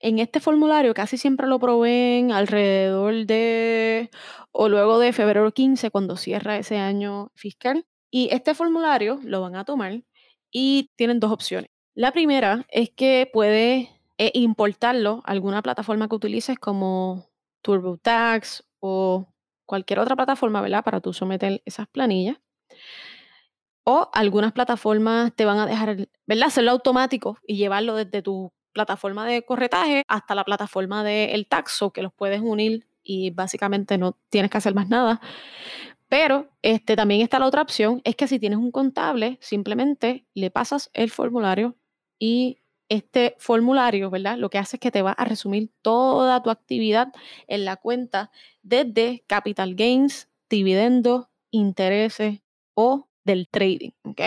En 0.00 0.18
este 0.18 0.40
formulario 0.40 0.94
casi 0.94 1.16
siempre 1.16 1.46
lo 1.46 1.60
proveen 1.60 2.32
alrededor 2.32 3.26
de 3.26 4.10
o 4.50 4.68
luego 4.68 4.98
de 4.98 5.12
febrero 5.12 5.52
15 5.52 5.90
cuando 5.90 6.16
cierra 6.16 6.58
ese 6.58 6.78
año 6.78 7.30
fiscal. 7.34 7.86
Y 8.10 8.28
este 8.32 8.54
formulario 8.54 9.20
lo 9.24 9.40
van 9.40 9.56
a 9.56 9.64
tomar 9.64 10.02
y 10.50 10.90
tienen 10.96 11.20
dos 11.20 11.32
opciones. 11.32 11.70
La 11.94 12.12
primera 12.12 12.66
es 12.70 12.90
que 12.90 13.30
puedes 13.32 13.88
eh, 14.18 14.30
importarlo 14.34 15.22
a 15.24 15.32
alguna 15.32 15.62
plataforma 15.62 16.08
que 16.08 16.16
utilices 16.16 16.58
como 16.58 17.30
TurboTax 17.62 18.64
o 18.80 19.28
cualquier 19.66 20.00
otra 20.00 20.16
plataforma, 20.16 20.60
¿verdad? 20.60 20.84
Para 20.84 21.00
tú 21.00 21.12
someter 21.12 21.62
esas 21.64 21.88
planillas. 21.88 22.38
O 23.84 24.10
algunas 24.12 24.52
plataformas 24.52 25.34
te 25.34 25.44
van 25.44 25.58
a 25.58 25.66
dejar, 25.66 26.08
¿verdad? 26.26 26.46
Hacerlo 26.46 26.70
automático 26.70 27.38
y 27.46 27.56
llevarlo 27.56 27.96
desde 27.96 28.22
tu 28.22 28.52
plataforma 28.72 29.26
de 29.26 29.44
corretaje 29.44 30.02
hasta 30.08 30.34
la 30.34 30.44
plataforma 30.44 31.04
del 31.04 31.46
taxo, 31.46 31.92
que 31.92 32.02
los 32.02 32.12
puedes 32.12 32.40
unir 32.40 32.86
y 33.02 33.30
básicamente 33.30 33.98
no 33.98 34.16
tienes 34.30 34.50
que 34.50 34.58
hacer 34.58 34.74
más 34.74 34.88
nada. 34.88 35.20
Pero 36.08 36.50
este, 36.62 36.94
también 36.94 37.22
está 37.22 37.38
la 37.38 37.46
otra 37.46 37.62
opción, 37.62 38.02
es 38.04 38.16
que 38.16 38.28
si 38.28 38.38
tienes 38.38 38.58
un 38.58 38.70
contable, 38.70 39.38
simplemente 39.40 40.26
le 40.34 40.50
pasas 40.50 40.90
el 40.92 41.10
formulario 41.10 41.76
y 42.18 42.58
este 42.90 43.34
formulario, 43.38 44.10
¿verdad? 44.10 44.36
Lo 44.36 44.50
que 44.50 44.58
hace 44.58 44.76
es 44.76 44.80
que 44.80 44.90
te 44.90 45.00
va 45.00 45.12
a 45.12 45.24
resumir 45.24 45.70
toda 45.80 46.42
tu 46.42 46.50
actividad 46.50 47.08
en 47.46 47.64
la 47.64 47.76
cuenta 47.76 48.30
desde 48.62 49.24
capital 49.26 49.74
gains, 49.74 50.28
dividendos, 50.50 51.28
intereses 51.50 52.42
o 52.74 53.08
del 53.24 53.48
trading, 53.48 53.90
¿ok? 54.04 54.20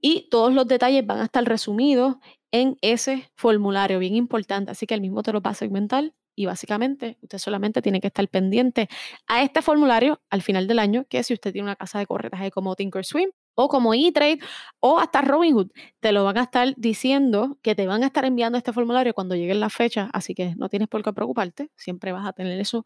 Y 0.00 0.28
todos 0.30 0.52
los 0.52 0.66
detalles 0.66 1.06
van 1.06 1.20
a 1.20 1.24
estar 1.24 1.44
resumidos 1.44 2.16
en 2.50 2.76
ese 2.82 3.30
formulario, 3.34 3.98
bien 3.98 4.16
importante. 4.16 4.70
Así 4.70 4.86
que 4.86 4.94
el 4.94 5.00
mismo 5.00 5.22
te 5.22 5.32
lo 5.32 5.40
va 5.40 5.50
a 5.50 5.54
segmentar 5.54 6.12
y 6.34 6.46
básicamente 6.46 7.18
usted 7.22 7.38
solamente 7.38 7.82
tiene 7.82 8.00
que 8.00 8.06
estar 8.08 8.26
pendiente 8.28 8.88
a 9.26 9.42
este 9.42 9.62
formulario 9.62 10.20
al 10.30 10.42
final 10.42 10.66
del 10.66 10.78
año, 10.78 11.04
que 11.08 11.22
si 11.22 11.34
usted 11.34 11.52
tiene 11.52 11.66
una 11.66 11.76
casa 11.76 11.98
de 11.98 12.06
corretaje 12.06 12.50
como 12.50 12.74
Thinkorswim 12.74 13.30
o 13.54 13.68
como 13.68 13.92
E-Trade 13.94 14.38
o 14.80 14.98
hasta 14.98 15.20
Robinhood, 15.20 15.70
te 16.00 16.12
lo 16.12 16.24
van 16.24 16.38
a 16.38 16.44
estar 16.44 16.74
diciendo 16.76 17.58
que 17.62 17.74
te 17.74 17.86
van 17.86 18.02
a 18.02 18.06
estar 18.06 18.24
enviando 18.24 18.56
este 18.58 18.72
formulario 18.72 19.14
cuando 19.14 19.34
lleguen 19.34 19.60
las 19.60 19.74
fechas, 19.74 20.08
así 20.12 20.34
que 20.34 20.54
no 20.56 20.68
tienes 20.68 20.88
por 20.88 21.02
qué 21.02 21.12
preocuparte, 21.12 21.70
siempre 21.76 22.12
vas 22.12 22.26
a 22.26 22.32
tener 22.32 22.58
eso 22.58 22.84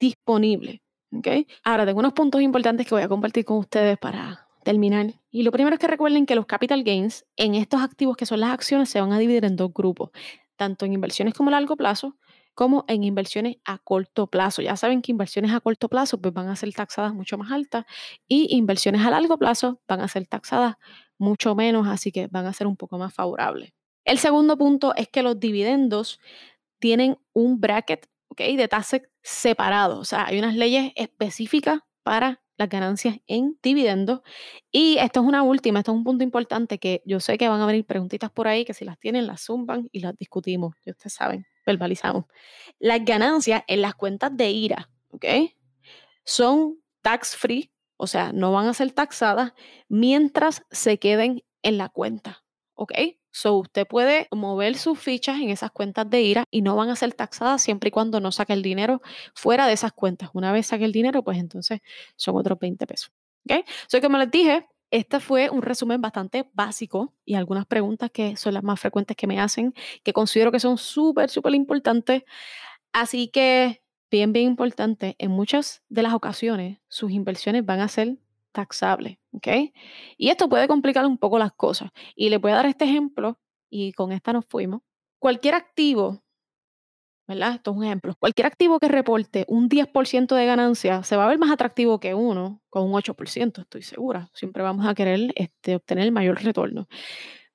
disponible. 0.00 0.82
¿okay? 1.16 1.46
Ahora, 1.62 1.86
tengo 1.86 2.00
unos 2.00 2.12
puntos 2.12 2.42
importantes 2.42 2.86
que 2.86 2.94
voy 2.94 3.04
a 3.04 3.08
compartir 3.08 3.44
con 3.44 3.58
ustedes 3.58 3.98
para 3.98 4.43
terminar. 4.64 5.14
Y 5.30 5.42
lo 5.44 5.52
primero 5.52 5.74
es 5.74 5.80
que 5.80 5.86
recuerden 5.86 6.26
que 6.26 6.34
los 6.34 6.46
capital 6.46 6.82
gains 6.82 7.24
en 7.36 7.54
estos 7.54 7.82
activos 7.82 8.16
que 8.16 8.26
son 8.26 8.40
las 8.40 8.50
acciones 8.50 8.88
se 8.88 9.00
van 9.00 9.12
a 9.12 9.18
dividir 9.18 9.44
en 9.44 9.56
dos 9.56 9.72
grupos, 9.72 10.10
tanto 10.56 10.84
en 10.84 10.92
inversiones 10.92 11.34
como 11.34 11.50
a 11.50 11.52
largo 11.52 11.76
plazo 11.76 12.16
como 12.54 12.84
en 12.88 13.02
inversiones 13.04 13.56
a 13.64 13.78
corto 13.78 14.28
plazo. 14.28 14.62
Ya 14.62 14.76
saben 14.76 15.02
que 15.02 15.12
inversiones 15.12 15.52
a 15.52 15.60
corto 15.60 15.88
plazo 15.88 16.18
pues, 16.18 16.32
van 16.32 16.48
a 16.48 16.56
ser 16.56 16.72
taxadas 16.72 17.12
mucho 17.12 17.36
más 17.36 17.50
altas 17.50 17.84
y 18.28 18.56
inversiones 18.56 19.04
a 19.04 19.10
largo 19.10 19.36
plazo 19.38 19.80
van 19.86 20.00
a 20.00 20.08
ser 20.08 20.26
taxadas 20.26 20.76
mucho 21.18 21.54
menos, 21.54 21.86
así 21.88 22.12
que 22.12 22.28
van 22.28 22.46
a 22.46 22.52
ser 22.52 22.66
un 22.66 22.76
poco 22.76 22.98
más 22.98 23.12
favorables. 23.12 23.72
El 24.04 24.18
segundo 24.18 24.56
punto 24.56 24.94
es 24.96 25.08
que 25.08 25.22
los 25.22 25.38
dividendos 25.38 26.20
tienen 26.78 27.18
un 27.32 27.60
bracket 27.60 28.08
¿okay? 28.28 28.56
de 28.56 28.68
tasas 28.68 29.02
separado, 29.22 29.98
o 29.98 30.04
sea, 30.04 30.26
hay 30.26 30.38
unas 30.38 30.54
leyes 30.54 30.92
específicas 30.96 31.80
para 32.02 32.43
las 32.56 32.68
ganancias 32.68 33.18
en 33.26 33.58
dividendos. 33.62 34.20
Y 34.70 34.98
esto 34.98 35.20
es 35.20 35.26
una 35.26 35.42
última, 35.42 35.80
esto 35.80 35.92
es 35.92 35.98
un 35.98 36.04
punto 36.04 36.24
importante 36.24 36.78
que 36.78 37.02
yo 37.04 37.20
sé 37.20 37.38
que 37.38 37.48
van 37.48 37.60
a 37.60 37.66
venir 37.66 37.84
preguntitas 37.84 38.30
por 38.30 38.48
ahí 38.48 38.64
que 38.64 38.74
si 38.74 38.84
las 38.84 38.98
tienen 38.98 39.26
las 39.26 39.44
zumban 39.44 39.88
y 39.92 40.00
las 40.00 40.16
discutimos, 40.16 40.74
y 40.84 40.90
ustedes 40.90 41.14
saben 41.14 41.46
verbalizamos. 41.66 42.26
Las 42.78 43.04
ganancias 43.04 43.62
en 43.66 43.82
las 43.82 43.94
cuentas 43.94 44.36
de 44.36 44.50
IRA, 44.50 44.90
¿ok? 45.10 45.24
Son 46.24 46.78
tax 47.02 47.36
free, 47.36 47.72
o 47.96 48.06
sea, 48.06 48.32
no 48.32 48.52
van 48.52 48.66
a 48.66 48.74
ser 48.74 48.92
taxadas 48.92 49.52
mientras 49.88 50.62
se 50.70 50.98
queden 50.98 51.42
en 51.62 51.78
la 51.78 51.88
cuenta, 51.88 52.44
¿ok? 52.74 52.92
So 53.34 53.54
usted 53.54 53.84
puede 53.84 54.28
mover 54.30 54.76
sus 54.76 54.96
fichas 54.96 55.40
en 55.40 55.50
esas 55.50 55.72
cuentas 55.72 56.08
de 56.08 56.22
IRA 56.22 56.44
y 56.52 56.62
no 56.62 56.76
van 56.76 56.88
a 56.88 56.94
ser 56.94 57.12
taxadas 57.14 57.60
siempre 57.60 57.88
y 57.88 57.90
cuando 57.90 58.20
no 58.20 58.30
saque 58.30 58.52
el 58.52 58.62
dinero 58.62 59.02
fuera 59.34 59.66
de 59.66 59.72
esas 59.72 59.92
cuentas. 59.92 60.30
Una 60.34 60.52
vez 60.52 60.68
saque 60.68 60.84
el 60.84 60.92
dinero, 60.92 61.24
pues 61.24 61.38
entonces 61.38 61.80
son 62.14 62.36
otros 62.36 62.60
20 62.60 62.86
pesos. 62.86 63.10
¿Ok? 63.44 63.66
So, 63.88 64.00
como 64.00 64.18
les 64.18 64.30
dije, 64.30 64.68
este 64.92 65.18
fue 65.18 65.50
un 65.50 65.62
resumen 65.62 66.00
bastante 66.00 66.48
básico 66.52 67.12
y 67.24 67.34
algunas 67.34 67.66
preguntas 67.66 68.08
que 68.12 68.36
son 68.36 68.54
las 68.54 68.62
más 68.62 68.78
frecuentes 68.78 69.16
que 69.16 69.26
me 69.26 69.40
hacen, 69.40 69.74
que 70.04 70.12
considero 70.12 70.52
que 70.52 70.60
son 70.60 70.78
súper, 70.78 71.28
súper 71.28 71.56
importantes. 71.56 72.22
Así 72.92 73.26
que, 73.26 73.82
bien, 74.12 74.32
bien 74.32 74.46
importante, 74.46 75.16
en 75.18 75.32
muchas 75.32 75.82
de 75.88 76.04
las 76.04 76.14
ocasiones 76.14 76.78
sus 76.86 77.10
inversiones 77.10 77.66
van 77.66 77.80
a 77.80 77.88
ser 77.88 78.16
taxables, 78.54 79.18
¿ok? 79.32 79.48
Y 80.16 80.30
esto 80.30 80.48
puede 80.48 80.68
complicar 80.68 81.04
un 81.06 81.18
poco 81.18 81.38
las 81.38 81.52
cosas. 81.52 81.90
Y 82.16 82.30
les 82.30 82.40
voy 82.40 82.52
a 82.52 82.56
dar 82.56 82.66
este 82.66 82.86
ejemplo 82.86 83.38
y 83.70 83.92
con 83.92 84.12
esta 84.12 84.32
nos 84.32 84.46
fuimos. 84.46 84.80
Cualquier 85.18 85.54
activo 85.54 86.24
¿verdad? 87.26 87.54
Esto 87.54 87.70
es 87.70 87.76
un 87.76 87.84
ejemplo. 87.84 88.14
Cualquier 88.18 88.46
activo 88.46 88.78
que 88.78 88.88
reporte 88.88 89.44
un 89.48 89.68
10% 89.68 90.34
de 90.34 90.46
ganancia 90.46 91.02
se 91.02 91.16
va 91.16 91.24
a 91.24 91.28
ver 91.28 91.38
más 91.38 91.50
atractivo 91.50 91.98
que 91.98 92.14
uno 92.14 92.60
con 92.68 92.84
un 92.84 92.92
8%, 92.92 93.62
estoy 93.62 93.82
segura. 93.82 94.30
Siempre 94.34 94.62
vamos 94.62 94.86
a 94.86 94.94
querer 94.94 95.32
este, 95.36 95.76
obtener 95.76 96.04
el 96.04 96.12
mayor 96.12 96.42
retorno. 96.42 96.86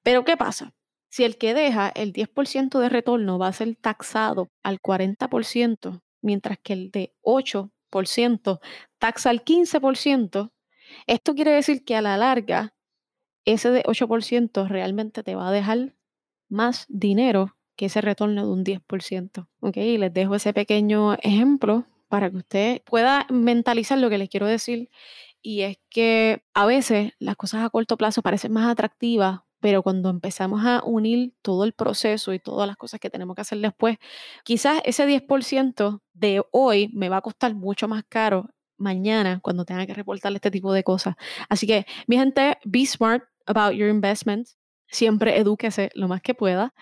Pero 0.04 0.24
¿qué 0.26 0.38
pasa? 0.38 0.74
Si 1.10 1.24
el 1.24 1.38
que 1.38 1.54
deja 1.54 1.90
el 1.90 2.14
10% 2.14 2.80
de 2.80 2.90
retorno 2.90 3.40
va 3.40 3.48
a 3.48 3.54
ser 3.54 3.76
taxado 3.76 4.50
al 4.64 4.80
40%, 4.80 6.02
mientras 6.22 6.58
que 6.60 6.74
el 6.74 6.92
de 6.92 7.14
8% 7.24 8.60
taxa 9.00 9.30
al 9.30 9.44
15%, 9.44 10.52
esto 11.08 11.36
quiere 11.36 11.52
decir 11.52 11.84
que 11.84 11.96
a 11.96 12.02
la 12.02 12.18
larga 12.18 12.74
ese 13.46 13.72
de 13.72 13.84
8% 13.84 14.68
realmente 14.68 15.24
te 15.24 15.36
va 15.36 15.50
a 15.50 15.52
dejar 15.52 15.96
más 16.50 16.86
dinero 16.90 17.56
que 17.76 17.86
ese 17.86 18.02
retorno 18.02 18.46
de 18.46 18.52
un 18.52 18.64
10%. 18.64 19.48
¿ok? 19.62 19.78
Y 19.78 19.98
les 19.98 20.14
dejo 20.14 20.36
ese 20.36 20.54
pequeño 20.54 21.14
ejemplo 21.22 21.86
para 22.10 22.30
que 22.30 22.38
usted 22.38 22.82
pueda 22.84 23.26
mentalizar 23.30 23.98
lo 23.98 24.10
que 24.10 24.18
les 24.18 24.30
quiero 24.30 24.48
decir. 24.48 24.90
Y 25.42 25.62
es 25.62 25.78
que 25.90 26.44
a 26.54 26.66
veces 26.66 27.14
las 27.20 27.38
cosas 27.38 27.64
a 27.64 27.70
corto 27.70 27.96
plazo 27.96 28.22
parecen 28.22 28.52
más 28.52 28.70
atractivas, 28.70 29.42
pero 29.62 29.84
cuando 29.84 30.10
empezamos 30.10 30.66
a 30.66 30.84
unir 30.84 31.34
todo 31.42 31.64
el 31.64 31.74
proceso 31.74 32.34
y 32.34 32.40
todas 32.40 32.68
las 32.68 32.76
cosas 32.76 33.00
que 33.00 33.10
tenemos 33.10 33.36
que 33.36 33.42
hacer 33.42 33.60
después, 33.60 33.98
quizás 34.44 34.82
ese 34.84 35.08
10% 35.08 36.02
de 36.14 36.44
hoy 36.52 36.90
me 36.94 37.10
va 37.10 37.18
a 37.18 37.22
costar 37.22 37.56
mucho 37.56 37.88
más 37.88 38.04
caro 38.10 38.50
mañana 38.80 39.40
cuando 39.42 39.66
tenga 39.66 39.86
que 39.86 39.94
reportar 39.94 40.34
este 40.34 40.52
tipo 40.52 40.74
de 40.74 40.84
cosas. 40.84 41.16
Así 41.50 41.68
que, 41.68 41.86
mi 42.08 42.18
gente, 42.18 42.58
be 42.66 42.86
smart 42.86 43.24
about 43.46 43.74
your 43.74 43.90
investments 43.90 44.60
siempre 44.92 45.38
edúquese 45.38 45.92
lo 45.94 46.08
más 46.08 46.22
que 46.22 46.34
pueda. 46.34 46.74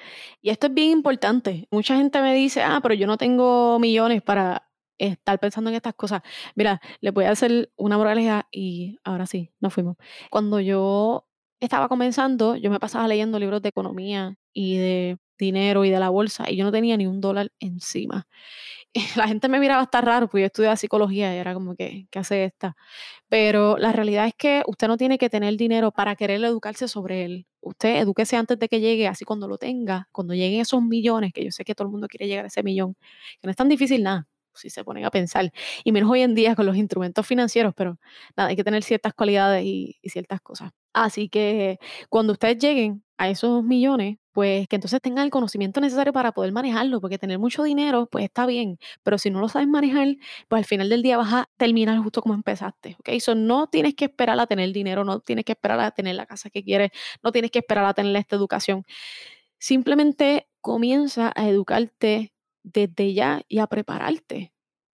Y 0.41 0.49
esto 0.49 0.67
es 0.67 0.73
bien 0.73 0.91
importante. 0.91 1.67
Mucha 1.71 1.97
gente 1.97 2.21
me 2.21 2.33
dice, 2.33 2.63
ah, 2.63 2.79
pero 2.81 2.93
yo 2.93 3.07
no 3.07 3.17
tengo 3.17 3.79
millones 3.79 4.21
para 4.21 4.69
estar 4.97 5.39
pensando 5.39 5.69
en 5.69 5.75
estas 5.75 5.93
cosas. 5.93 6.21
Mira, 6.55 6.81
les 7.01 7.13
voy 7.13 7.25
a 7.25 7.31
hacer 7.31 7.71
una 7.75 7.97
moraleja 7.97 8.47
y 8.51 8.97
ahora 9.03 9.25
sí, 9.27 9.51
nos 9.59 9.73
fuimos. 9.73 9.97
Cuando 10.31 10.59
yo 10.59 11.27
estaba 11.59 11.87
comenzando, 11.89 12.55
yo 12.55 12.71
me 12.71 12.79
pasaba 12.79 13.07
leyendo 13.07 13.39
libros 13.39 13.61
de 13.61 13.69
economía 13.69 14.37
y 14.53 14.77
de 14.77 15.17
dinero 15.37 15.85
y 15.85 15.89
de 15.89 15.99
la 15.99 16.09
bolsa 16.09 16.45
y 16.49 16.55
yo 16.55 16.63
no 16.65 16.71
tenía 16.71 16.97
ni 16.97 17.07
un 17.07 17.21
dólar 17.21 17.51
encima. 17.59 18.27
la 19.15 19.27
gente 19.27 19.49
me 19.49 19.59
miraba 19.59 19.81
hasta 19.81 20.01
raro, 20.01 20.27
porque 20.27 20.41
yo 20.41 20.45
estudiaba 20.47 20.75
psicología 20.75 21.33
y 21.35 21.37
era 21.37 21.53
como 21.53 21.75
que, 21.75 22.07
¿qué 22.11 22.19
hace 22.19 22.45
esta? 22.45 22.75
Pero 23.29 23.77
la 23.77 23.91
realidad 23.91 24.27
es 24.27 24.33
que 24.35 24.63
usted 24.67 24.87
no 24.87 24.97
tiene 24.97 25.17
que 25.17 25.29
tener 25.29 25.55
dinero 25.57 25.91
para 25.91 26.15
querer 26.15 26.43
educarse 26.43 26.87
sobre 26.87 27.25
él. 27.25 27.47
Usted 27.61 27.97
edúquese 27.97 28.37
antes 28.37 28.57
de 28.59 28.69
que 28.69 28.79
llegue, 28.79 29.07
así 29.07 29.25
cuando 29.25 29.47
lo 29.47 29.57
tenga, 29.57 30.09
cuando 30.11 30.33
lleguen 30.33 30.61
esos 30.61 30.81
millones, 30.81 31.33
que 31.33 31.43
yo 31.43 31.51
sé 31.51 31.65
que 31.65 31.75
todo 31.75 31.87
el 31.87 31.91
mundo 31.91 32.07
quiere 32.07 32.27
llegar 32.27 32.45
a 32.45 32.47
ese 32.47 32.63
millón, 32.63 32.95
que 33.41 33.47
no 33.47 33.51
es 33.51 33.57
tan 33.57 33.69
difícil 33.69 34.03
nada, 34.03 34.27
si 34.53 34.69
se 34.69 34.83
ponen 34.83 35.05
a 35.05 35.11
pensar. 35.11 35.51
Y 35.83 35.91
menos 35.91 36.09
hoy 36.09 36.21
en 36.21 36.35
día 36.35 36.55
con 36.55 36.65
los 36.65 36.77
instrumentos 36.77 37.25
financieros, 37.27 37.73
pero 37.75 37.99
nada, 38.35 38.49
hay 38.49 38.55
que 38.55 38.63
tener 38.63 38.83
ciertas 38.83 39.13
cualidades 39.13 39.63
y, 39.65 39.97
y 40.01 40.09
ciertas 40.09 40.41
cosas. 40.41 40.71
Así 40.93 41.29
que 41.29 41.79
cuando 42.09 42.33
ustedes 42.33 42.57
lleguen 42.57 43.03
a 43.17 43.29
esos 43.29 43.63
millones, 43.63 44.17
pues 44.37 44.67
que 44.67 44.75
entonces 44.75 45.01
tengan 45.01 45.25
el 45.25 45.31
conocimiento 45.31 45.81
necesario 45.81 46.13
para 46.13 46.31
poder 46.31 46.51
manejarlo, 46.51 47.01
porque 47.01 47.17
tener 47.17 47.39
mucho 47.39 47.63
dinero, 47.63 48.05
pues 48.05 48.23
está 48.23 48.45
bien, 48.45 48.77
pero 49.01 49.17
si 49.17 49.31
no 49.31 49.39
lo 49.39 49.49
sabes 49.49 49.67
manejar, 49.67 50.15
pues 50.47 50.59
al 50.59 50.65
final 50.65 50.89
del 50.89 51.01
día 51.01 51.17
vas 51.17 51.33
a 51.33 51.49
terminar 51.57 51.97
justo 51.97 52.21
como 52.21 52.35
empezaste, 52.35 52.97
¿ok? 52.99 53.09
Eso 53.13 53.33
no 53.33 53.65
tienes 53.65 53.95
que 53.95 54.05
esperar 54.05 54.39
a 54.39 54.45
tener 54.45 54.71
dinero, 54.73 55.03
no 55.03 55.21
tienes 55.21 55.43
que 55.43 55.53
esperar 55.53 55.79
a 55.79 55.89
tener 55.89 56.13
la 56.13 56.27
casa 56.27 56.51
que 56.51 56.63
quieres, 56.63 56.91
no 57.23 57.31
tienes 57.31 57.49
que 57.49 57.57
esperar 57.57 57.85
a 57.85 57.95
tener 57.95 58.15
esta 58.15 58.35
educación. 58.35 58.83
Simplemente 59.59 60.47
comienza 60.61 61.31
a 61.35 61.49
educarte 61.49 62.33
desde 62.63 63.13
ya 63.15 63.41
y 63.47 63.59
a 63.59 63.67
prepararte. 63.67 64.53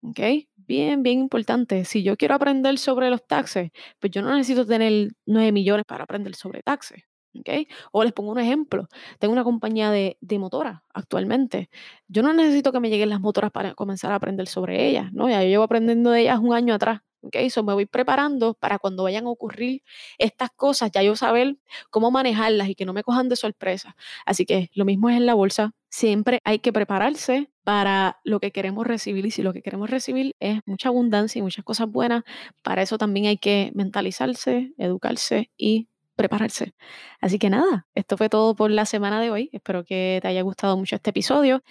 ¿Ok? 0.03 0.19
Bien, 0.57 1.03
bien 1.03 1.19
importante. 1.19 1.85
Si 1.85 2.03
yo 2.03 2.17
quiero 2.17 2.35
aprender 2.35 2.77
sobre 2.79 3.09
los 3.11 3.27
taxes, 3.27 3.71
pues 3.99 4.11
yo 4.11 4.21
no 4.23 4.33
necesito 4.35 4.65
tener 4.65 5.09
9 5.27 5.51
millones 5.51 5.85
para 5.87 6.05
aprender 6.05 6.35
sobre 6.35 6.63
taxes. 6.63 7.06
¿Ok? 7.33 7.67
O 7.91 8.03
les 8.03 8.13
pongo 8.13 8.31
un 8.31 8.39
ejemplo. 8.39 8.87
Tengo 9.19 9.33
una 9.33 9.43
compañía 9.43 9.91
de, 9.91 10.17
de 10.21 10.39
motoras 10.39 10.81
actualmente. 10.93 11.69
Yo 12.07 12.23
no 12.23 12.33
necesito 12.33 12.71
que 12.71 12.79
me 12.79 12.89
lleguen 12.89 13.09
las 13.09 13.19
motoras 13.21 13.51
para 13.51 13.73
comenzar 13.75 14.11
a 14.11 14.15
aprender 14.15 14.47
sobre 14.47 14.87
ellas, 14.87 15.11
¿no? 15.13 15.29
Ya 15.29 15.41
yo 15.43 15.49
llevo 15.49 15.63
aprendiendo 15.63 16.11
de 16.11 16.21
ellas 16.21 16.39
un 16.39 16.53
año 16.53 16.73
atrás. 16.73 17.01
¿ok? 17.21 17.35
So 17.49 17.63
me 17.63 17.73
voy 17.73 17.85
preparando 17.85 18.53
para 18.53 18.79
cuando 18.79 19.03
vayan 19.03 19.25
a 19.25 19.29
ocurrir 19.29 19.83
estas 20.17 20.49
cosas, 20.51 20.91
ya 20.91 21.03
yo 21.03 21.15
saber 21.15 21.57
cómo 21.89 22.11
manejarlas 22.11 22.69
y 22.69 22.75
que 22.75 22.85
no 22.85 22.93
me 22.93 23.03
cojan 23.03 23.29
de 23.29 23.35
sorpresa. 23.35 23.95
Así 24.25 24.45
que 24.45 24.69
lo 24.73 24.85
mismo 24.85 25.09
es 25.09 25.17
en 25.17 25.25
la 25.25 25.33
bolsa. 25.33 25.73
Siempre 25.89 26.39
hay 26.43 26.59
que 26.59 26.73
prepararse 26.73 27.49
para 27.63 28.19
lo 28.23 28.39
que 28.39 28.51
queremos 28.51 28.87
recibir 28.87 29.25
y 29.25 29.31
si 29.31 29.41
lo 29.41 29.53
que 29.53 29.61
queremos 29.61 29.89
recibir 29.89 30.35
es 30.39 30.61
mucha 30.65 30.89
abundancia 30.89 31.39
y 31.39 31.41
muchas 31.41 31.65
cosas 31.65 31.89
buenas, 31.89 32.23
para 32.63 32.81
eso 32.81 32.97
también 32.97 33.27
hay 33.27 33.37
que 33.37 33.71
mentalizarse, 33.73 34.73
educarse 34.77 35.51
y 35.57 35.89
prepararse. 36.17 36.73
Así 37.21 37.39
que 37.39 37.49
nada, 37.49 37.87
esto 37.95 38.17
fue 38.17 38.27
todo 38.27 38.55
por 38.55 38.71
la 38.71 38.85
semana 38.85 39.21
de 39.21 39.31
hoy. 39.31 39.49
Espero 39.53 39.85
que 39.85 40.19
te 40.21 40.27
haya 40.27 40.41
gustado 40.41 40.75
mucho 40.75 40.95
este 40.97 41.11
episodio. 41.11 41.63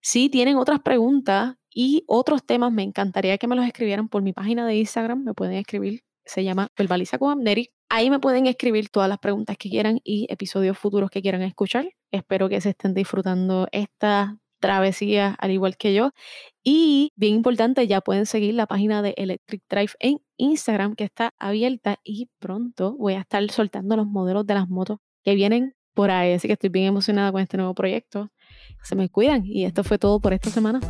Si 0.00 0.28
tienen 0.28 0.56
otras 0.56 0.80
preguntas 0.80 1.56
y 1.74 2.04
otros 2.06 2.46
temas, 2.46 2.72
me 2.72 2.84
encantaría 2.84 3.38
que 3.38 3.48
me 3.48 3.56
los 3.56 3.66
escribieran 3.66 4.08
por 4.08 4.22
mi 4.22 4.32
página 4.32 4.64
de 4.66 4.76
Instagram. 4.76 5.24
Me 5.24 5.34
pueden 5.34 5.54
escribir, 5.54 6.02
se 6.24 6.44
llama 6.44 6.68
Verbaliza 6.78 7.18
con 7.18 7.32
Amneri. 7.32 7.70
Ahí 7.88 8.10
me 8.10 8.20
pueden 8.20 8.46
escribir 8.46 8.88
todas 8.88 9.08
las 9.08 9.18
preguntas 9.18 9.56
que 9.58 9.70
quieran 9.70 10.00
y 10.04 10.26
episodios 10.30 10.78
futuros 10.78 11.10
que 11.10 11.22
quieran 11.22 11.42
escuchar. 11.42 11.88
Espero 12.12 12.48
que 12.48 12.60
se 12.60 12.70
estén 12.70 12.94
disfrutando 12.94 13.66
esta 13.72 14.38
travesía 14.60 15.36
al 15.38 15.50
igual 15.50 15.76
que 15.76 15.94
yo. 15.94 16.12
Y 16.62 17.12
bien 17.16 17.34
importante, 17.36 17.86
ya 17.86 18.00
pueden 18.00 18.26
seguir 18.26 18.54
la 18.54 18.66
página 18.66 19.02
de 19.02 19.14
Electric 19.16 19.62
Drive 19.68 19.92
en 20.00 20.18
Instagram 20.36 20.96
que 20.96 21.04
está 21.04 21.32
abierta 21.38 21.98
y 22.02 22.28
pronto 22.38 22.96
voy 22.96 23.14
a 23.14 23.20
estar 23.20 23.48
soltando 23.50 23.96
los 23.96 24.06
modelos 24.06 24.46
de 24.46 24.54
las 24.54 24.68
motos 24.68 24.98
que 25.24 25.34
vienen 25.34 25.74
por 25.94 26.10
ahí. 26.10 26.32
Así 26.32 26.48
que 26.48 26.54
estoy 26.54 26.70
bien 26.70 26.86
emocionada 26.86 27.32
con 27.32 27.40
este 27.40 27.56
nuevo 27.56 27.74
proyecto. 27.74 28.30
Se 28.82 28.96
me 28.96 29.08
cuidan 29.08 29.42
y 29.44 29.64
esto 29.64 29.84
fue 29.84 29.98
todo 29.98 30.20
por 30.20 30.32
esta 30.32 30.50
semana. 30.50 30.80